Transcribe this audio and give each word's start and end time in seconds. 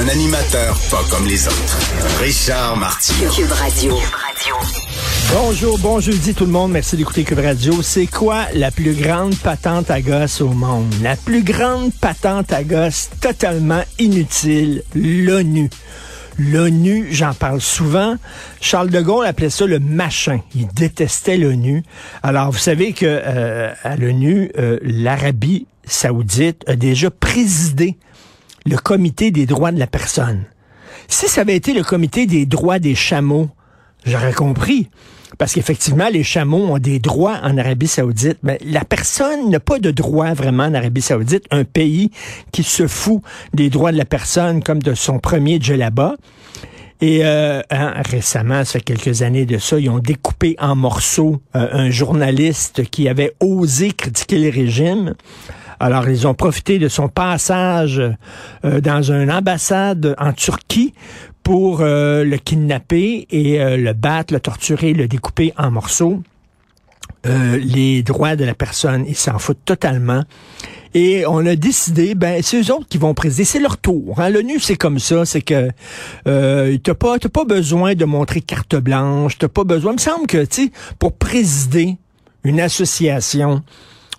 Un 0.00 0.08
animateur 0.08 0.78
pas 0.90 1.02
comme 1.10 1.26
les 1.26 1.46
autres. 1.46 1.78
Richard 2.20 2.76
Martineau. 2.78 3.30
Cube 3.30 3.52
Radio. 3.52 3.94
Bonjour, 5.34 5.78
bon 5.78 6.00
jeudi 6.00 6.34
tout 6.34 6.46
le 6.46 6.50
monde. 6.50 6.72
Merci 6.72 6.96
d'écouter 6.96 7.24
Cube 7.24 7.38
Radio. 7.38 7.82
C'est 7.82 8.06
quoi 8.06 8.46
la 8.54 8.70
plus 8.70 8.94
grande 8.94 9.36
patente 9.36 9.90
à 9.90 10.00
gosse 10.00 10.40
au 10.40 10.48
monde? 10.48 10.92
La 11.02 11.16
plus 11.16 11.42
grande 11.42 11.92
patente 12.00 12.52
à 12.52 12.64
gosse 12.64 13.10
totalement 13.20 13.82
inutile, 13.98 14.82
l'ONU. 14.94 15.68
L'ONU, 16.38 17.08
j'en 17.10 17.34
parle 17.34 17.60
souvent. 17.60 18.16
Charles 18.60 18.88
de 18.88 19.00
Gaulle 19.00 19.26
appelait 19.26 19.50
ça 19.50 19.66
le 19.66 19.78
machin. 19.78 20.40
Il 20.54 20.68
détestait 20.68 21.36
l'ONU. 21.36 21.82
Alors, 22.22 22.50
vous 22.50 22.58
savez 22.58 22.94
que 22.94 23.04
euh, 23.06 23.72
à 23.84 23.96
l'ONU, 23.96 24.50
euh, 24.58 24.78
l'Arabie 24.82 25.66
saoudite 25.84 26.64
a 26.66 26.76
déjà 26.76 27.10
présidé 27.10 27.96
le 28.66 28.76
comité 28.76 29.30
des 29.30 29.46
droits 29.46 29.72
de 29.72 29.78
la 29.78 29.86
personne. 29.86 30.44
Si 31.08 31.28
ça 31.28 31.42
avait 31.42 31.56
été 31.56 31.74
le 31.74 31.82
comité 31.82 32.26
des 32.26 32.46
droits 32.46 32.78
des 32.78 32.94
chameaux, 32.94 33.50
j'aurais 34.04 34.32
compris. 34.32 34.88
Parce 35.38 35.54
qu'effectivement, 35.54 36.08
les 36.12 36.22
chameaux 36.22 36.66
ont 36.66 36.78
des 36.78 36.98
droits 36.98 37.40
en 37.42 37.56
Arabie 37.56 37.88
saoudite, 37.88 38.38
mais 38.42 38.58
la 38.64 38.84
personne 38.84 39.50
n'a 39.50 39.60
pas 39.60 39.78
de 39.78 39.90
droits 39.90 40.34
vraiment 40.34 40.64
en 40.64 40.74
Arabie 40.74 41.00
saoudite, 41.00 41.44
un 41.50 41.64
pays 41.64 42.10
qui 42.52 42.62
se 42.62 42.86
fout 42.86 43.22
des 43.54 43.70
droits 43.70 43.92
de 43.92 43.96
la 43.96 44.04
personne 44.04 44.62
comme 44.62 44.82
de 44.82 44.94
son 44.94 45.18
premier 45.18 45.58
djellaba. 45.60 46.16
Et 47.00 47.24
euh, 47.24 47.62
hein, 47.70 47.94
récemment, 48.08 48.64
ça 48.64 48.74
fait 48.74 48.80
quelques 48.80 49.22
années 49.22 49.44
de 49.44 49.58
ça, 49.58 49.78
ils 49.78 49.90
ont 49.90 49.98
découpé 49.98 50.54
en 50.60 50.76
morceaux 50.76 51.40
euh, 51.56 51.68
un 51.72 51.90
journaliste 51.90 52.84
qui 52.90 53.08
avait 53.08 53.34
osé 53.40 53.90
critiquer 53.90 54.38
le 54.38 54.50
régime. 54.50 55.14
Alors, 55.82 56.08
ils 56.08 56.28
ont 56.28 56.34
profité 56.34 56.78
de 56.78 56.86
son 56.86 57.08
passage 57.08 58.00
euh, 58.64 58.80
dans 58.80 59.02
une 59.02 59.32
ambassade 59.32 60.14
en 60.16 60.32
Turquie 60.32 60.94
pour 61.42 61.80
euh, 61.80 62.22
le 62.22 62.36
kidnapper 62.36 63.26
et 63.30 63.60
euh, 63.60 63.76
le 63.76 63.92
battre, 63.92 64.32
le 64.32 64.38
torturer, 64.38 64.92
le 64.92 65.08
découper 65.08 65.52
en 65.58 65.72
morceaux. 65.72 66.22
les 67.24 68.04
droits 68.04 68.36
de 68.36 68.44
la 68.44 68.54
personne, 68.54 69.04
ils 69.08 69.16
s'en 69.16 69.40
foutent 69.40 69.64
totalement. 69.64 70.22
Et 70.94 71.24
on 71.26 71.44
a 71.46 71.56
décidé, 71.56 72.14
ben 72.14 72.40
c'est 72.42 72.60
eux 72.60 72.72
autres 72.72 72.86
qui 72.88 72.98
vont 72.98 73.14
présider, 73.14 73.44
c'est 73.44 73.58
leur 73.58 73.76
tour. 73.78 74.20
Hein. 74.20 74.30
L'ONU, 74.30 74.60
c'est 74.60 74.76
comme 74.76 75.00
ça, 75.00 75.24
c'est 75.24 75.42
que 75.42 75.70
euh, 76.28 76.78
t'as 76.78 76.94
pas 76.94 77.18
pas 77.18 77.44
besoin 77.44 77.94
de 77.96 78.04
montrer 78.04 78.40
carte 78.40 78.76
blanche, 78.76 79.36
t'as 79.36 79.48
pas 79.48 79.64
besoin. 79.64 79.92
Il 79.92 79.96
me 79.96 80.00
semble 80.00 80.26
que 80.28 80.44
tu 80.44 80.66
sais, 80.66 80.72
pour 81.00 81.14
présider 81.14 81.96
une 82.44 82.60
association, 82.60 83.62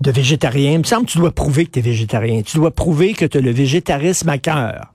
de 0.00 0.10
végétarien. 0.10 0.72
Il 0.72 0.78
me 0.78 0.84
semble 0.84 1.06
que 1.06 1.12
tu 1.12 1.18
dois 1.18 1.32
prouver 1.32 1.66
que 1.66 1.72
tu 1.72 1.78
es 1.80 1.82
végétarien. 1.82 2.42
Tu 2.42 2.56
dois 2.56 2.70
prouver 2.70 3.12
que 3.12 3.24
tu 3.24 3.38
as 3.38 3.40
le 3.40 3.50
végétarisme 3.50 4.28
à 4.28 4.38
cœur. 4.38 4.92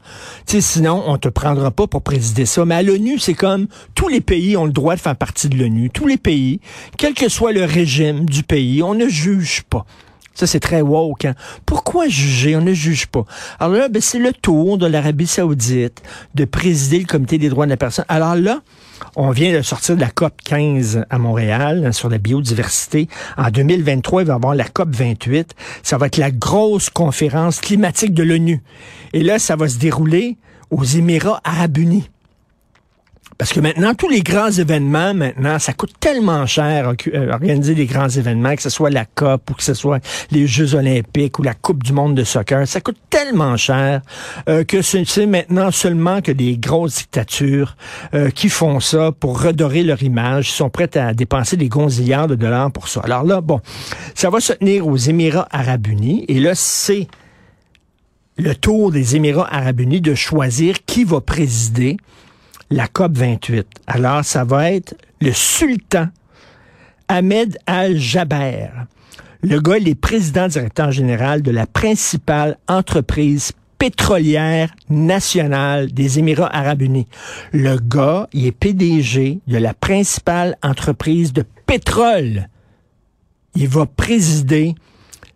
Tu 0.47 0.61
sinon, 0.61 1.03
on 1.05 1.17
te 1.17 1.29
prendra 1.29 1.71
pas 1.71 1.87
pour 1.87 2.01
présider 2.01 2.45
ça. 2.45 2.65
Mais 2.65 2.75
à 2.75 2.83
l'ONU, 2.83 3.19
c'est 3.19 3.33
comme 3.33 3.67
tous 3.93 4.07
les 4.07 4.21
pays 4.21 4.57
ont 4.57 4.65
le 4.65 4.71
droit 4.71 4.95
de 4.95 5.01
faire 5.01 5.15
partie 5.15 5.49
de 5.49 5.57
l'ONU. 5.57 5.89
Tous 5.89 6.07
les 6.07 6.17
pays, 6.17 6.59
quel 6.97 7.13
que 7.13 7.29
soit 7.29 7.51
le 7.51 7.63
régime 7.65 8.25
du 8.25 8.43
pays, 8.43 8.81
on 8.81 8.95
ne 8.95 9.07
juge 9.07 9.63
pas. 9.69 9.85
Ça, 10.35 10.45
c'est 10.45 10.59
très 10.59 10.81
woke. 10.81 11.25
Hein? 11.25 11.33
Pourquoi 11.65 12.07
juger? 12.07 12.55
On 12.55 12.61
ne 12.61 12.73
juge 12.73 13.07
pas. 13.07 13.25
Alors 13.59 13.77
là, 13.77 13.87
ben, 13.87 14.01
c'est 14.01 14.19
le 14.19 14.33
tour 14.33 14.77
de 14.77 14.85
l'Arabie 14.85 15.27
saoudite 15.27 16.03
de 16.35 16.45
présider 16.45 16.99
le 16.99 17.05
comité 17.05 17.37
des 17.37 17.49
droits 17.49 17.65
de 17.65 17.71
la 17.71 17.77
personne. 17.77 18.05
Alors 18.09 18.35
là, 18.35 18.61
on 19.15 19.31
vient 19.31 19.53
de 19.55 19.61
sortir 19.61 19.95
de 19.95 20.01
la 20.01 20.09
COP 20.09 20.33
15 20.43 21.05
à 21.09 21.17
Montréal 21.17 21.85
hein, 21.85 21.91
sur 21.93 22.09
la 22.09 22.17
biodiversité. 22.17 23.07
En 23.37 23.49
2023, 23.49 24.23
il 24.23 24.27
va 24.27 24.33
y 24.33 24.35
avoir 24.35 24.55
la 24.55 24.65
COP 24.65 24.93
28. 24.93 25.55
Ça 25.83 25.97
va 25.97 26.07
être 26.07 26.17
la 26.17 26.31
grosse 26.31 26.89
conférence 26.89 27.61
climatique 27.61 28.13
de 28.13 28.23
l'ONU. 28.23 28.61
Et 29.13 29.23
là, 29.23 29.39
ça 29.39 29.55
va 29.55 29.69
se 29.69 29.77
dérouler 29.77 30.37
aux 30.69 30.83
Émirats 30.83 31.39
arabes 31.45 31.77
unis. 31.77 32.09
Parce 33.37 33.51
que 33.51 33.59
maintenant, 33.59 33.93
tous 33.93 34.07
les 34.07 34.21
grands 34.21 34.49
événements, 34.49 35.13
maintenant, 35.13 35.59
ça 35.59 35.73
coûte 35.73 35.93
tellement 35.99 36.45
cher 36.45 36.93
euh, 37.13 37.31
organiser 37.31 37.75
des 37.75 37.85
grands 37.85 38.07
événements, 38.07 38.55
que 38.55 38.61
ce 38.61 38.69
soit 38.69 38.89
la 38.89 39.03
COP 39.03 39.51
ou 39.51 39.53
que 39.55 39.63
ce 39.63 39.73
soit 39.73 39.99
les 40.31 40.47
Jeux 40.47 40.73
olympiques 40.73 41.37
ou 41.37 41.43
la 41.43 41.53
Coupe 41.53 41.83
du 41.83 41.91
monde 41.91 42.15
de 42.15 42.23
soccer. 42.23 42.65
Ça 42.65 42.79
coûte 42.79 42.97
tellement 43.09 43.57
cher 43.57 44.01
euh, 44.47 44.63
que 44.63 44.81
c'est 44.81 45.25
maintenant 45.25 45.71
seulement 45.71 46.21
que 46.21 46.31
des 46.31 46.57
grosses 46.57 46.95
dictatures 46.95 47.75
euh, 48.13 48.29
qui 48.29 48.47
font 48.47 48.79
ça 48.79 49.11
pour 49.11 49.41
redorer 49.41 49.83
leur 49.83 50.01
image, 50.01 50.51
sont 50.51 50.69
prêtes 50.69 50.95
à 50.95 51.13
dépenser 51.13 51.57
des 51.57 51.67
gonzillards 51.67 52.27
de 52.27 52.35
dollars 52.35 52.71
pour 52.71 52.87
ça. 52.87 53.01
Alors 53.03 53.23
là, 53.23 53.41
bon, 53.41 53.59
ça 54.13 54.29
va 54.29 54.39
se 54.39 54.53
tenir 54.53 54.87
aux 54.87 54.95
Émirats 54.95 55.47
arabes 55.51 55.87
unis. 55.87 56.23
Et 56.29 56.39
là, 56.39 56.55
c'est 56.55 57.07
le 58.37 58.55
tour 58.55 58.91
des 58.91 59.17
Émirats 59.17 59.53
arabes 59.53 59.81
unis 59.81 59.99
de 59.99 60.15
choisir 60.15 60.85
qui 60.85 61.03
va 61.03 61.19
présider 61.19 61.97
la 62.69 62.87
COP 62.87 63.17
28. 63.17 63.67
Alors, 63.87 64.23
ça 64.25 64.43
va 64.43 64.71
être 64.71 64.95
le 65.21 65.31
sultan 65.31 66.07
Ahmed 67.07 67.57
Al-Jaber. 67.65 68.69
Le 69.41 69.59
gars, 69.59 69.77
il 69.77 69.87
est 69.87 69.95
président 69.95 70.47
directeur 70.47 70.91
général 70.91 71.41
de 71.41 71.51
la 71.51 71.67
principale 71.67 72.57
entreprise 72.67 73.51
pétrolière 73.77 74.73
nationale 74.89 75.91
des 75.91 76.17
Émirats 76.17 76.55
arabes 76.55 76.81
unis. 76.81 77.07
Le 77.51 77.77
gars, 77.77 78.27
il 78.33 78.47
est 78.47 78.51
PDG 78.51 79.39
de 79.45 79.57
la 79.57 79.73
principale 79.73 80.57
entreprise 80.63 81.33
de 81.33 81.43
pétrole. 81.65 82.49
Il 83.55 83.67
va 83.67 83.85
présider 83.85 84.73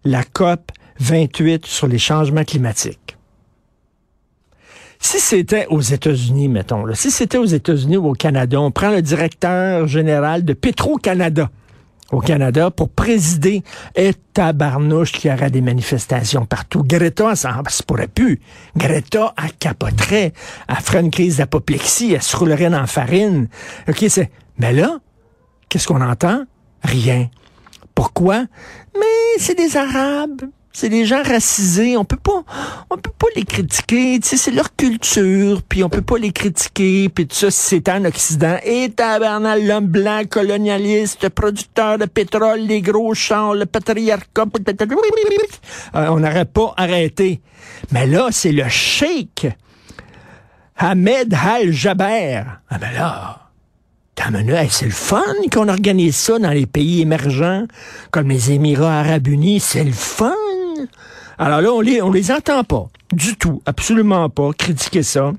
la 0.03 0.23
COP 0.23 0.71
28 0.99 1.65
sur 1.65 1.87
les 1.87 1.99
changements 1.99 2.43
climatiques. 2.43 3.08
Si 5.01 5.19
c'était 5.19 5.65
aux 5.67 5.81
États-Unis, 5.81 6.49
mettons, 6.49 6.85
là, 6.85 6.93
si 6.93 7.09
c'était 7.09 7.37
aux 7.37 7.45
États-Unis 7.45 7.97
ou 7.97 8.09
au 8.09 8.13
Canada, 8.13 8.59
on 8.59 8.69
prend 8.69 8.91
le 8.91 9.01
directeur 9.01 9.87
général 9.87 10.43
de 10.43 10.53
Petro-Canada 10.53 11.49
au 12.11 12.19
Canada 12.19 12.71
pour 12.71 12.89
présider 12.89 13.63
et 13.95 14.13
tabarnouche 14.33 15.11
qu'il 15.11 15.31
y 15.31 15.33
aura 15.33 15.49
des 15.49 15.61
manifestations 15.61 16.45
partout. 16.45 16.83
Greta, 16.83 17.35
ça 17.35 17.61
se 17.69 17.83
pourrait 17.83 18.07
plus. 18.07 18.39
Greta, 18.75 19.33
elle 19.41 19.53
capoterait. 19.53 20.33
Elle 20.67 20.75
ferait 20.77 21.01
une 21.01 21.11
crise 21.11 21.37
d'apoplexie. 21.37 22.13
Elle 22.13 22.21
se 22.21 22.35
roulerait 22.35 22.69
dans 22.69 22.81
la 22.81 22.87
farine. 22.87 23.47
OK, 23.87 24.05
c'est... 24.09 24.31
Mais 24.57 24.73
là, 24.73 24.97
qu'est-ce 25.69 25.87
qu'on 25.87 26.01
entend? 26.01 26.45
Rien. 26.83 27.29
Pourquoi? 27.95 28.45
Mais 28.95 29.37
c'est 29.37 29.55
des 29.55 29.77
Arabes. 29.77 30.41
C'est 30.71 30.89
des 30.89 31.05
gens 31.05 31.23
racisés. 31.23 31.97
On 31.97 32.05
peut 32.05 32.17
pas, 32.17 32.43
peut 32.89 33.11
pas 33.17 33.27
les 33.35 33.43
critiquer. 33.43 34.19
C'est 34.21 34.51
leur 34.51 34.75
culture. 34.75 35.61
Puis 35.67 35.83
on 35.83 35.89
peut 35.89 36.01
pas 36.01 36.17
les 36.17 36.31
critiquer. 36.31 37.09
Puis 37.09 37.27
tout 37.27 37.35
ça, 37.35 37.51
c'est 37.51 37.89
en 37.89 38.05
Occident. 38.05 38.57
Et 38.63 38.89
tabarnak, 38.89 39.61
l'homme 39.63 39.87
blanc, 39.87 40.21
colonialiste, 40.29 41.29
producteur 41.29 41.97
de 41.97 42.05
pétrole, 42.05 42.59
les 42.61 42.81
gros 42.81 43.13
champs, 43.13 43.53
le 43.53 43.65
patriarcat. 43.65 44.45
Euh, 45.95 46.07
on 46.09 46.19
n'aurait 46.19 46.45
pas 46.45 46.73
arrêté. 46.77 47.41
Mais 47.91 48.05
là, 48.05 48.29
c'est 48.31 48.51
le 48.51 48.67
sheikh 48.69 49.47
Ahmed 50.77 51.33
Al-Jaber. 51.33 52.43
Ah 52.69 52.77
ben 52.77 52.91
là, 52.93 53.49
c'est 54.69 54.85
le 54.85 54.91
fun 54.91 55.23
qu'on 55.51 55.67
organise 55.67 56.15
ça 56.15 56.39
dans 56.39 56.51
les 56.51 56.65
pays 56.65 57.01
émergents, 57.01 57.65
comme 58.11 58.29
les 58.29 58.51
Émirats 58.51 58.99
arabes 58.99 59.27
unis. 59.27 59.59
C'est 59.59 59.83
le 59.83 59.91
fun. 59.91 60.33
Alors 61.37 61.61
là, 61.61 61.71
on 61.71 61.81
les, 61.81 62.01
les 62.13 62.31
entend 62.31 62.63
pas. 62.63 62.87
Du 63.11 63.35
tout. 63.35 63.61
Absolument 63.65 64.29
pas. 64.29 64.51
Critiquer 64.53 65.03
ça. 65.03 65.33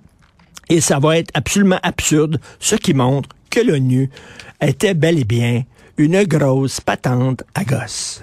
Et 0.68 0.80
ça 0.80 0.98
va 0.98 1.18
être 1.18 1.30
absolument 1.34 1.80
absurde, 1.82 2.40
ce 2.60 2.76
qui 2.76 2.94
montre 2.94 3.28
que 3.50 3.60
l'ONU 3.60 4.08
était 4.60 4.94
bel 4.94 5.18
et 5.18 5.24
bien 5.24 5.64
une 5.96 6.22
grosse 6.24 6.80
patente 6.80 7.42
à 7.54 7.64
gosse. 7.64 8.22